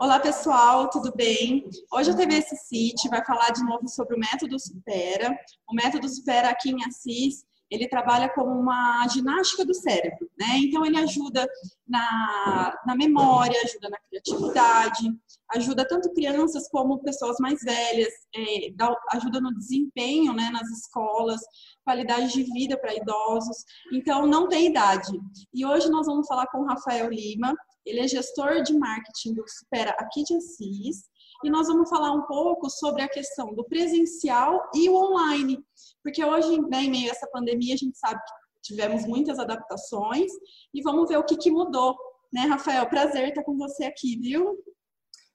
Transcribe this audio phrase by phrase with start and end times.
[0.00, 1.68] Olá pessoal, tudo bem?
[1.92, 5.36] Hoje a TV City vai falar de novo sobre o método Supera.
[5.68, 10.58] O método Supera aqui em Assis, ele trabalha como uma ginástica do cérebro, né?
[10.58, 11.46] Então ele ajuda
[11.86, 15.12] na, na memória, ajuda na criatividade,
[15.52, 21.40] ajuda tanto crianças como pessoas mais velhas, é, dá, ajuda no desempenho, né, nas escolas,
[21.84, 23.64] qualidade de vida para idosos.
[23.92, 25.12] Então não tem idade.
[25.52, 27.54] E hoje nós vamos falar com o Rafael Lima,
[27.84, 31.04] ele é gestor de marketing do Supera aqui de Assis.
[31.44, 35.64] E nós vamos falar um pouco sobre a questão do presencial e o online.
[36.02, 38.32] Porque hoje, né, em meio a essa pandemia, a gente sabe que
[38.62, 40.32] tivemos muitas adaptações.
[40.74, 41.96] E vamos ver o que, que mudou.
[42.32, 42.86] Né, Rafael?
[42.88, 44.58] Prazer estar com você aqui, viu?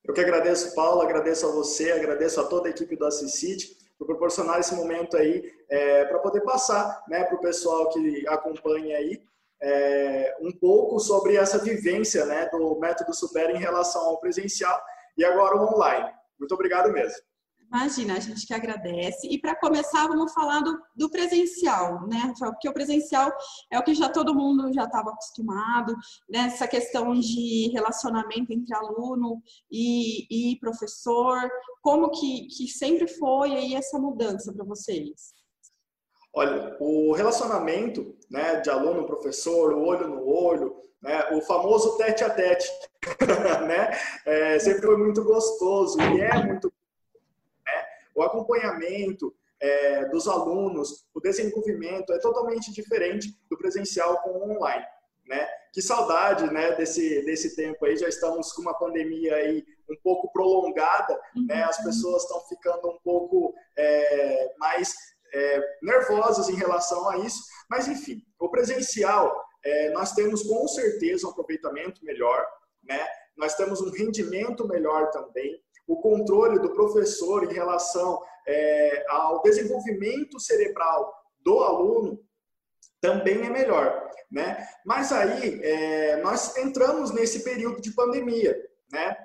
[0.03, 4.05] Eu que agradeço, Paulo, agradeço a você, agradeço a toda a equipe do Assisite por
[4.05, 9.23] proporcionar esse momento aí é, para poder passar né, para o pessoal que acompanha aí
[9.61, 14.77] é, um pouco sobre essa vivência né, do método Supera em relação ao presencial
[15.17, 16.11] e agora o online.
[16.39, 17.21] Muito obrigado mesmo.
[17.73, 19.27] Imagina, a gente que agradece.
[19.27, 22.51] E para começar, vamos falar do, do, presencial, né, Rafael?
[22.51, 23.31] Porque o presencial
[23.71, 25.95] é o que já todo mundo já estava acostumado,
[26.29, 26.69] nessa né?
[26.69, 31.49] questão de relacionamento entre aluno e, e professor.
[31.81, 35.33] Como que, que sempre foi aí essa mudança para vocês?
[36.35, 42.29] Olha, o relacionamento né, de aluno-professor, o olho no olho, né, o famoso tete a
[42.29, 42.67] tete,
[43.67, 43.91] né,
[44.25, 46.71] é, sempre foi muito gostoso e é muito.
[47.65, 54.51] Né, o acompanhamento é, dos alunos, o desenvolvimento é totalmente diferente do presencial com o
[54.51, 54.85] online.
[55.25, 55.47] Né?
[55.71, 60.31] Que saudade né, desse, desse tempo aí, já estamos com uma pandemia aí um pouco
[60.33, 61.63] prolongada, né?
[61.63, 64.93] as pessoas estão ficando um pouco é, mais
[65.33, 71.27] é, nervosas em relação a isso, mas enfim, o presencial é, nós temos com certeza
[71.27, 72.45] um aproveitamento melhor,
[72.83, 73.05] né?
[73.37, 80.39] Nós temos um rendimento melhor também, o controle do professor em relação é, ao desenvolvimento
[80.39, 82.19] cerebral do aluno
[83.01, 84.67] também é melhor, né?
[84.85, 88.57] Mas aí é, nós entramos nesse período de pandemia,
[88.91, 89.17] né?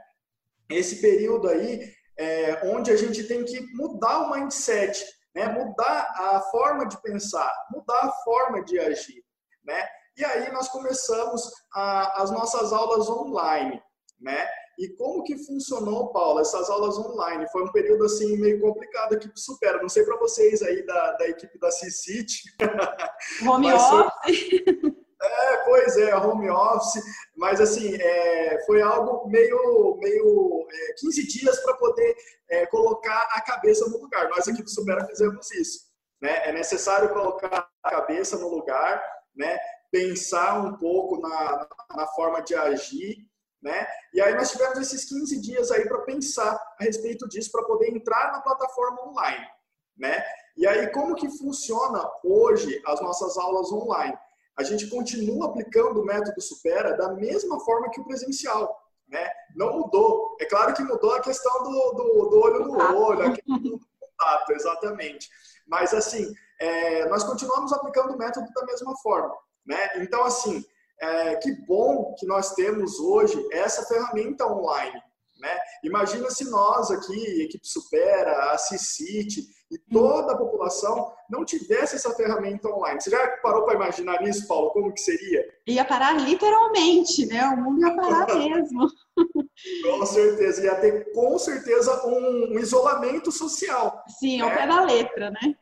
[0.71, 5.49] Esse período aí é, onde a gente tem que mudar o mindset, né?
[5.49, 9.25] mudar a forma de pensar, mudar a forma de agir.
[9.65, 9.89] Né?
[10.19, 13.81] E aí nós começamos a, as nossas aulas online.
[14.21, 14.49] Né?
[14.77, 17.49] E como que funcionou, Paulo, essas aulas online?
[17.53, 19.81] Foi um período assim meio complicado para Supera.
[19.81, 22.43] Não sei para vocês aí da, da equipe da C-City.
[23.49, 24.99] Home office.
[25.21, 27.03] É, pois é, home office,
[27.37, 32.15] mas assim, é, foi algo meio, meio é, 15 dias para poder
[32.49, 34.29] é, colocar a cabeça no lugar.
[34.29, 35.81] Nós aqui do Supera fizemos isso.
[36.23, 36.49] Né?
[36.49, 39.03] É necessário colocar a cabeça no lugar,
[39.35, 39.59] né?
[39.91, 43.17] Pensar um pouco na, na forma de agir,
[43.63, 43.87] né?
[44.13, 47.89] E aí nós tivemos esses 15 dias aí para pensar a respeito disso, para poder
[47.89, 49.47] entrar na plataforma online,
[49.97, 50.25] né?
[50.57, 54.17] E aí como que funciona hoje as nossas aulas online?
[54.59, 58.77] a gente continua aplicando o método Supera da mesma forma que o presencial.
[59.07, 59.31] Né?
[59.55, 60.37] Não mudou.
[60.41, 63.81] É claro que mudou a questão do, do, do olho no olho, a questão do
[64.01, 65.31] contato, exatamente.
[65.67, 69.35] Mas, assim, é, nós continuamos aplicando o método da mesma forma.
[69.69, 69.91] Né?
[69.97, 70.65] Então, assim,
[71.01, 74.99] é, que bom que nós temos hoje essa ferramenta online.
[75.39, 75.57] Né?
[75.85, 82.13] Imagina se nós aqui, equipe Supera, a Cicite e toda a população não tivesse essa
[82.15, 83.01] ferramenta online.
[83.01, 84.71] Você já parou para imaginar nisso, Paulo?
[84.71, 85.45] Como que seria?
[85.67, 87.45] Ia parar literalmente, né?
[87.45, 88.89] O mundo ia parar mesmo.
[89.85, 90.65] com certeza.
[90.65, 94.03] Ia ter, com certeza, um, um isolamento social.
[94.19, 94.45] Sim, né?
[94.45, 95.55] ao pé da letra, né?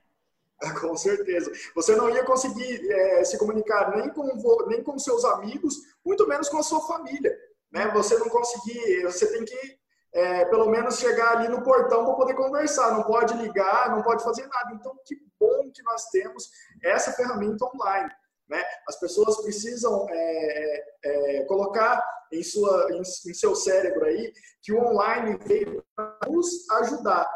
[0.80, 1.50] Com certeza.
[1.74, 4.24] Você não ia conseguir é, se comunicar nem com,
[4.66, 5.74] nem com seus amigos,
[6.04, 7.36] muito menos com a sua família
[7.72, 7.90] né?
[7.92, 9.78] Você não conseguir, você tem que
[10.14, 14.24] é, pelo menos chegar ali no portão para poder conversar, não pode ligar, não pode
[14.24, 14.72] fazer nada.
[14.72, 16.48] Então, que bom que nós temos
[16.82, 18.10] essa ferramenta online.
[18.48, 18.64] Né?
[18.88, 22.02] As pessoas precisam é, é, colocar
[22.32, 27.28] em, sua, em, em, seu cérebro aí que o online veio para nos ajudar,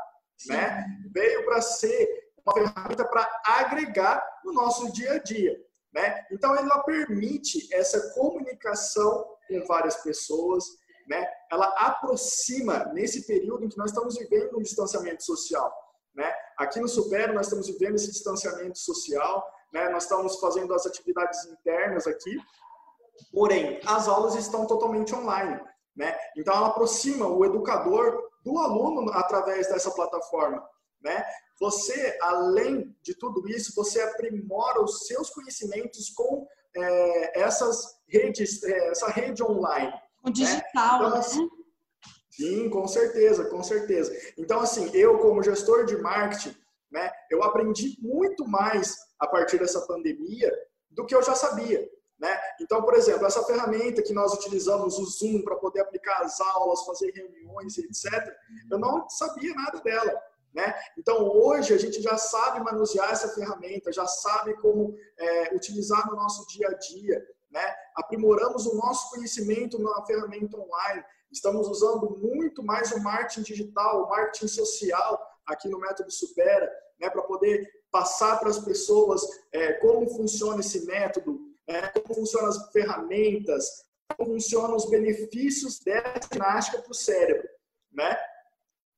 [0.47, 0.87] né?
[1.13, 2.09] veio para ser
[2.51, 5.57] uma ferramenta para agregar no nosso dia a dia.
[5.93, 6.25] Né?
[6.31, 10.65] Então, ela permite essa comunicação com várias pessoas,
[11.09, 11.27] né?
[11.51, 15.75] Ela aproxima nesse período em que nós estamos vivendo um distanciamento social,
[16.15, 16.33] né?
[16.57, 19.89] Aqui no Supero nós estamos vivendo esse distanciamento social, né?
[19.89, 22.39] Nós estamos fazendo as atividades internas aqui,
[23.33, 25.61] porém as aulas estão totalmente online,
[25.97, 26.17] né?
[26.37, 30.65] Então ela aproxima o educador do aluno através dessa plataforma,
[31.03, 31.25] né?
[31.61, 38.89] Você, além de tudo isso, você aprimora os seus conhecimentos com é, essas redes, é,
[38.89, 39.93] essa rede online.
[40.25, 41.07] O digital, né?
[41.09, 41.51] Então, assim,
[42.31, 44.17] Sim, com certeza, com certeza.
[44.39, 46.57] Então, assim, eu como gestor de marketing,
[46.91, 50.51] né, eu aprendi muito mais a partir dessa pandemia
[50.91, 51.87] do que eu já sabia.
[52.19, 52.39] Né?
[52.61, 56.85] Então, por exemplo, essa ferramenta que nós utilizamos, o Zoom, para poder aplicar as aulas,
[56.85, 58.35] fazer reuniões, etc.,
[58.71, 60.23] eu não sabia nada dela.
[60.53, 60.75] Né?
[60.99, 66.17] Então, hoje a gente já sabe manusear essa ferramenta, já sabe como é, utilizar no
[66.17, 67.25] nosso dia a dia.
[67.51, 67.75] Né?
[67.95, 71.05] Aprimoramos o nosso conhecimento na ferramenta online.
[71.31, 77.09] Estamos usando muito mais o marketing digital, o marketing social aqui no Método Supera, né?
[77.09, 82.71] para poder passar para as pessoas é, como funciona esse método, é, como funcionam as
[82.73, 83.85] ferramentas,
[84.17, 87.49] como funcionam os benefícios dessa ginástica para o cérebro.
[87.93, 88.17] Né?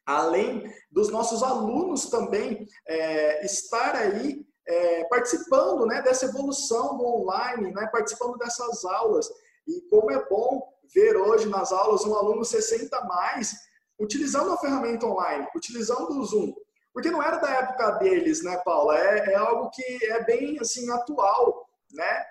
[0.06, 7.72] Além dos nossos alunos também é, estar aí é, participando né, dessa evolução do online,
[7.72, 9.28] né, participando dessas aulas.
[9.66, 10.62] E como é bom
[10.94, 13.54] ver hoje nas aulas um aluno 60 mais
[13.98, 16.52] utilizando a ferramenta online, utilizando o Zoom.
[16.92, 18.98] Porque não era da época deles, né, Paula?
[18.98, 22.24] É, é algo que é bem assim atual, né?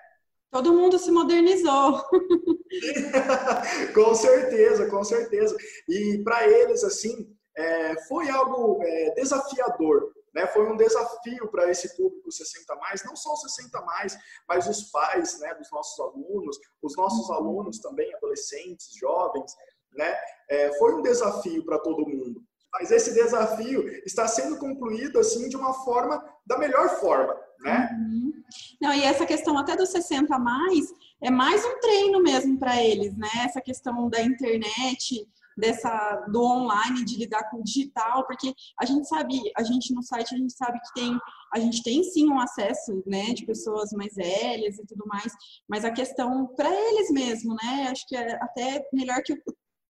[0.50, 2.04] Todo mundo se modernizou.
[3.94, 5.56] com certeza, com certeza.
[5.88, 10.12] E para eles, assim, é, foi algo é, desafiador.
[10.34, 10.46] Né?
[10.46, 14.18] Foi um desafio para esse público 60 mais, não só os 60 mais,
[14.48, 17.34] mas os pais né, dos nossos alunos, os nossos uhum.
[17.34, 19.54] alunos também, adolescentes, jovens.
[19.94, 20.16] Né?
[20.48, 22.42] É, foi um desafio para todo mundo.
[22.72, 27.90] Mas esse desafio está sendo concluído assim de uma forma, da melhor forma, né?
[27.92, 28.32] Uhum.
[28.80, 30.86] Não, e essa questão até dos 60 mais
[31.22, 33.28] é mais um treino mesmo para eles, né?
[33.44, 39.06] Essa questão da internet, dessa do online, de lidar com o digital, porque a gente
[39.08, 41.18] sabe, a gente no site a gente sabe que tem,
[41.54, 45.32] a gente tem sim um acesso, né, de pessoas mais velhas e tudo mais,
[45.68, 49.34] mas a questão para eles mesmo, né, acho que é até melhor que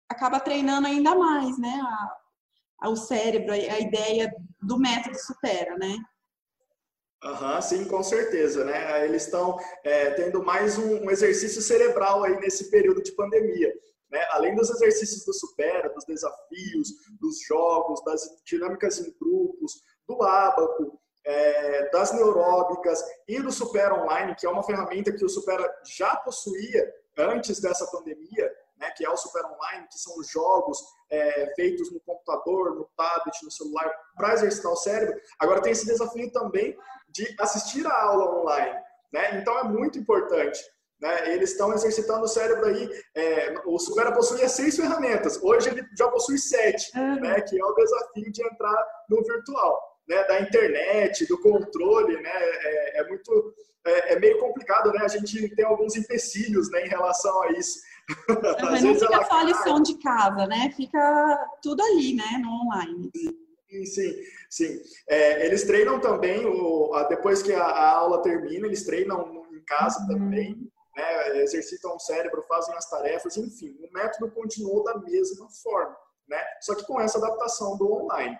[0.08, 2.16] acaba treinando ainda mais, né, a,
[2.86, 5.96] a, o cérebro, a, a ideia do método supera, né?
[7.24, 9.04] Uhum, sim, com certeza, né?
[9.04, 13.72] Eles estão é, tendo mais um, um exercício cerebral aí nesse período de pandemia.
[14.12, 14.22] Né?
[14.30, 16.88] Além dos exercícios do Supera, dos desafios,
[17.18, 24.34] dos jogos, das dinâmicas em grupos, do Abaco, é, das neuróbicas e do Supera Online,
[24.34, 25.66] que é uma ferramenta que o Supera
[25.96, 30.78] já possuía antes dessa pandemia, né, que é o Supera Online, que são jogos
[31.10, 35.18] é, feitos no computador, no tablet, no celular, para exercitar o cérebro.
[35.38, 36.76] Agora tem esse desafio também
[37.08, 38.78] de assistir a aula online.
[39.10, 39.40] Né?
[39.40, 40.60] Então é muito importante
[41.02, 41.34] né?
[41.34, 42.88] Eles estão exercitando o cérebro aí.
[43.14, 47.16] É, o Supera possuía seis ferramentas, hoje ele já possui sete, uhum.
[47.16, 47.40] né?
[47.40, 49.90] que é o desafio de entrar no virtual.
[50.08, 53.54] Né, da internet, do controle, né, é, é muito,
[53.86, 57.78] é, é, meio complicado, né, a gente tem alguns empecilhos, né, em relação a isso.
[58.28, 63.12] Uhum, não fica só a lição de casa, né, fica tudo ali, né, no online.
[63.14, 64.16] Sim, sim,
[64.50, 64.82] sim.
[65.08, 70.00] É, eles treinam também, o, depois que a, a, aula termina, eles treinam em casa
[70.00, 70.08] uhum.
[70.08, 75.96] também, né, exercitam o cérebro, fazem as tarefas, enfim, o método continuou da mesma forma,
[76.28, 78.38] né, só que com essa adaptação do online.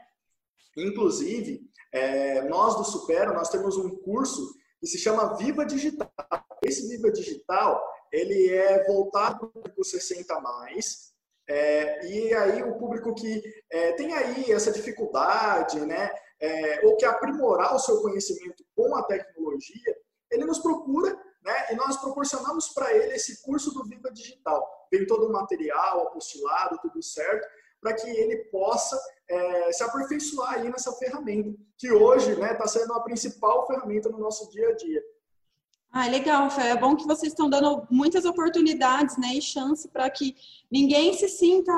[0.76, 1.60] Inclusive,
[1.92, 6.10] é, nós do Supera, nós temos um curso que se chama Viva Digital.
[6.64, 11.12] Esse Viva Digital, ele é voltado para o público 60 mais,
[11.48, 17.04] é, e aí o público que é, tem aí essa dificuldade, né, é, ou que
[17.04, 19.96] aprimorar o seu conhecimento com a tecnologia,
[20.30, 21.72] ele nos procura né?
[21.72, 24.86] E nós proporcionamos para ele esse curso do Viva Digital.
[24.90, 27.46] Vem todo o material, apostilado, tudo certo,
[27.80, 32.66] para que ele possa é, se aperfeiçoar aí nessa ferramenta, que hoje está né, tá
[32.66, 35.02] sendo a principal ferramenta no nosso dia a dia.
[35.90, 36.70] Ah, legal, Fé.
[36.70, 40.34] É bom que vocês estão dando muitas oportunidades né, e chance para que
[40.70, 41.72] ninguém se sinta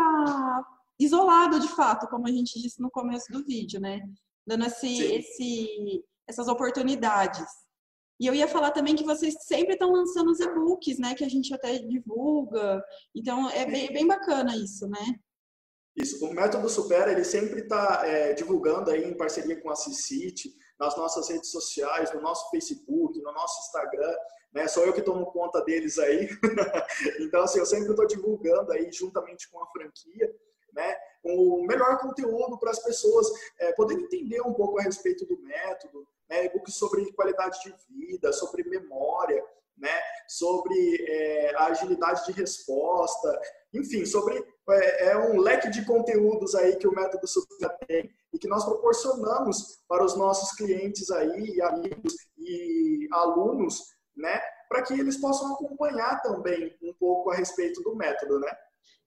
[0.99, 4.01] isolado de fato, como a gente disse no começo do vídeo, né?
[4.47, 7.45] Dando esse, esse, essas oportunidades.
[8.21, 11.15] E eu ia falar também que vocês sempre estão lançando os e-books, né?
[11.15, 12.83] Que a gente até divulga.
[13.15, 15.05] Então, é bem, bem bacana isso, né?
[15.97, 16.25] Isso.
[16.25, 20.97] O Método Supera, ele sempre está é, divulgando aí em parceria com a Cicite, nas
[20.97, 24.15] nossas redes sociais, no nosso Facebook, no nosso Instagram.
[24.53, 24.69] Né?
[24.69, 26.29] Sou eu que tomo conta deles aí.
[27.21, 30.33] então, assim, eu sempre estou divulgando aí, juntamente com a franquia,
[30.75, 30.97] né?
[31.25, 33.27] o melhor conteúdo para as pessoas
[33.59, 38.33] é, poderem entender um pouco a respeito do método, né, e-books sobre qualidade de vida,
[38.33, 39.43] sobre memória,
[39.77, 43.41] né, sobre é, a agilidade de resposta,
[43.73, 44.37] enfim, sobre
[44.71, 48.65] é, é, um leque de conteúdos aí que o método Supra tem e que nós
[48.65, 56.21] proporcionamos para os nossos clientes aí, amigos e alunos, né, para que eles possam acompanhar
[56.23, 58.51] também um pouco a respeito do método, né?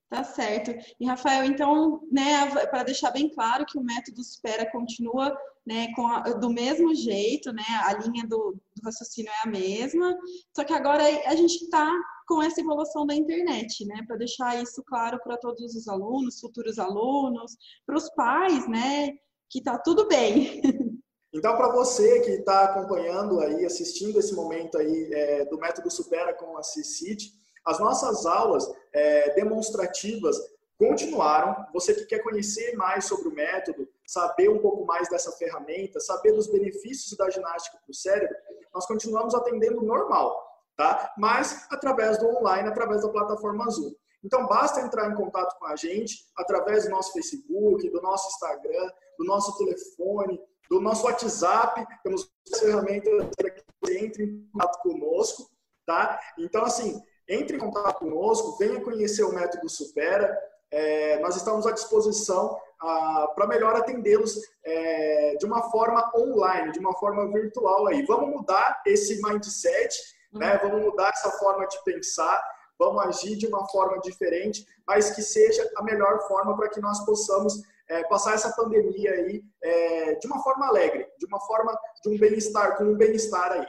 [0.09, 0.71] Tá certo.
[0.99, 6.07] E Rafael, então, né, para deixar bem claro que o método Supera continua, né, com
[6.07, 10.17] a, do mesmo jeito, né, a linha do, do, raciocínio é a mesma,
[10.55, 11.91] só que agora a gente está
[12.25, 16.79] com essa evolução da internet, né, para deixar isso claro para todos os alunos, futuros
[16.79, 19.09] alunos, para os pais, né,
[19.49, 20.61] que tá tudo bem.
[21.33, 26.33] Então, para você que está acompanhando aí, assistindo esse momento aí é, do método Supera
[26.33, 27.31] com a CICIT,
[27.67, 30.37] as nossas aulas é, demonstrativas
[30.77, 31.65] continuaram.
[31.73, 36.31] Você que quer conhecer mais sobre o método, saber um pouco mais dessa ferramenta, saber
[36.31, 38.35] dos benefícios da ginástica para o cérebro,
[38.73, 40.41] nós continuamos atendendo normal,
[40.77, 41.13] tá?
[41.17, 43.93] Mas através do online, através da plataforma Zoom.
[44.23, 48.91] Então basta entrar em contato com a gente através do nosso Facebook, do nosso Instagram,
[49.17, 51.85] do nosso telefone, do nosso WhatsApp.
[52.03, 55.49] Temos ferramentas para que você entre em contato conosco,
[55.85, 56.19] tá?
[56.37, 60.37] Então assim, entre em contato conosco, venha conhecer o método Supera.
[60.71, 66.79] É, nós estamos à disposição ah, para melhor atendê-los é, de uma forma online, de
[66.79, 68.05] uma forma virtual aí.
[68.05, 69.97] Vamos mudar esse mindset,
[70.33, 70.59] né?
[70.63, 70.69] Uhum.
[70.69, 72.41] Vamos mudar essa forma de pensar,
[72.77, 77.03] vamos agir de uma forma diferente, mas que seja a melhor forma para que nós
[77.05, 82.09] possamos é, passar essa pandemia aí é, de uma forma alegre, de uma forma de
[82.09, 83.67] um bem-estar, com um bem-estar aí.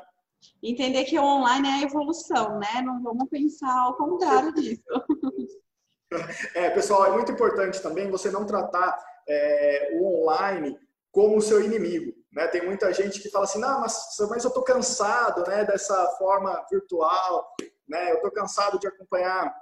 [0.62, 2.82] Entender que o online é a evolução, né?
[2.84, 4.82] Não vamos pensar ao contrário disso.
[6.54, 10.74] É, pessoal, é muito importante também você não tratar é, o online
[11.12, 12.14] como o seu inimigo.
[12.32, 12.46] Né?
[12.46, 16.64] Tem muita gente que fala assim, não, mas, mas eu estou cansado né, dessa forma
[16.70, 17.54] virtual,
[17.86, 18.10] né?
[18.10, 19.54] eu estou cansado de acompanhar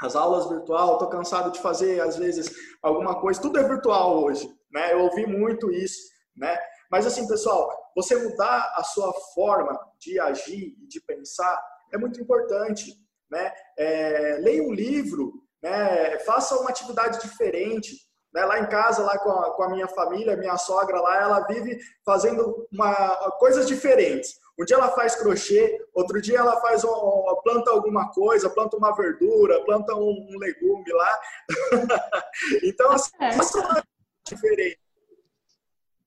[0.00, 2.50] as aulas virtual, estou cansado de fazer, às vezes,
[2.82, 3.40] alguma coisa.
[3.40, 4.48] Tudo é virtual hoje.
[4.72, 4.92] Né?
[4.92, 5.98] Eu ouvi muito isso.
[6.36, 6.56] Né?
[6.90, 11.58] Mas assim, pessoal, você mudar a sua forma de agir e de pensar
[11.92, 12.92] é muito importante.
[13.30, 13.52] Né?
[13.78, 16.18] É, leia um livro, né?
[16.20, 17.96] faça uma atividade diferente.
[18.34, 18.44] Né?
[18.44, 21.78] Lá em casa, lá com a, com a minha família, minha sogra lá, ela vive
[22.04, 24.38] fazendo uma, coisas diferentes.
[24.58, 28.94] Um dia ela faz crochê, outro dia ela faz um, planta alguma coisa, planta uma
[28.94, 31.20] verdura, planta um, um legume lá.
[32.62, 33.32] então, assim, é.
[33.32, 33.82] faça uma
[34.26, 34.85] diferente.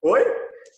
[0.01, 0.24] Oi?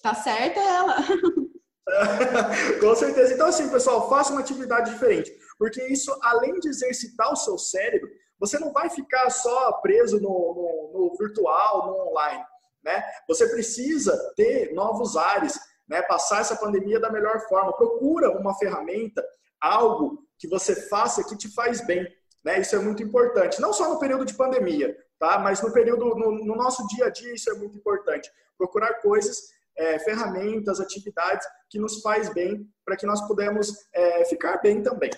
[0.01, 0.95] Tá certa ela.
[2.79, 3.33] Com certeza.
[3.33, 5.31] Então, assim, pessoal, faça uma atividade diferente.
[5.57, 8.09] Porque isso, além de exercitar o seu cérebro,
[8.39, 12.43] você não vai ficar só preso no, no, no virtual, no online.
[12.83, 13.03] Né?
[13.27, 16.01] Você precisa ter novos ares, né?
[16.01, 17.75] passar essa pandemia da melhor forma.
[17.77, 19.23] Procura uma ferramenta,
[19.61, 22.07] algo que você faça que te faz bem.
[22.43, 22.59] Né?
[22.59, 23.61] Isso é muito importante.
[23.61, 25.37] Não só no período de pandemia, tá?
[25.37, 28.29] mas no período, no, no nosso dia a dia, isso é muito importante.
[28.57, 29.37] Procurar coisas
[29.77, 35.11] é, ferramentas, atividades que nos faz bem para que nós pudemos é, ficar bem também.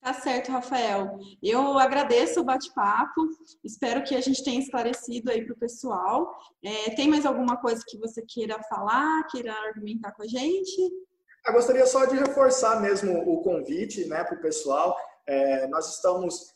[0.00, 1.18] Tá certo, Rafael.
[1.42, 3.28] Eu agradeço o bate-papo.
[3.62, 6.34] Espero que a gente tenha esclarecido aí para o pessoal.
[6.64, 10.90] É, tem mais alguma coisa que você queira falar, queira argumentar com a gente?
[11.46, 14.96] Eu gostaria só de reforçar mesmo o convite né, para o pessoal.
[15.26, 16.54] É, nós estamos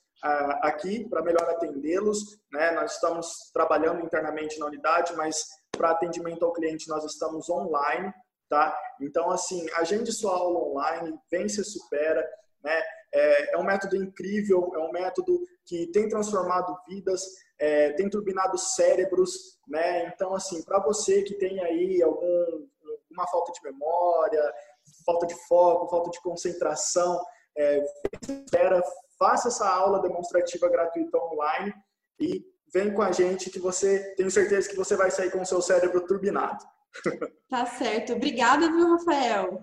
[0.62, 2.38] aqui para melhor atendê-los.
[2.50, 2.70] Né?
[2.72, 8.12] Nós estamos trabalhando internamente na unidade, mas para atendimento ao cliente nós estamos online,
[8.48, 8.76] tá?
[9.00, 12.26] Então, assim, agende sua aula online, vem se supera,
[12.62, 12.82] né?
[13.12, 17.22] É, é, um método incrível, é um método que tem transformado vidas,
[17.58, 20.06] é, tem turbinado cérebros, né?
[20.06, 22.66] Então, assim, para você que tem aí algum,
[23.10, 24.52] uma falta de memória,
[25.04, 27.20] falta de foco, falta de concentração,
[27.56, 27.84] é,
[28.22, 28.82] espera,
[29.18, 31.72] faça essa aula demonstrativa gratuita online
[32.20, 35.46] e vem com a gente que você, tenho certeza que você vai sair com o
[35.46, 36.64] seu cérebro turbinado.
[37.48, 38.14] Tá certo.
[38.14, 39.62] Obrigada, viu, Rafael?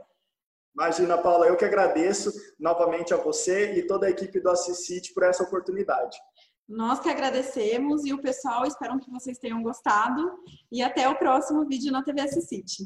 [0.74, 5.24] Imagina, Paula, eu que agradeço novamente a você e toda a equipe do Assisite por
[5.24, 6.18] essa oportunidade.
[6.68, 10.40] Nós que agradecemos e o pessoal, espero que vocês tenham gostado
[10.72, 12.84] e até o próximo vídeo na TV Assisite.